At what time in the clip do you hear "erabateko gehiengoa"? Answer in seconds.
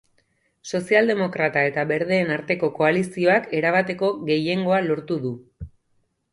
3.61-4.83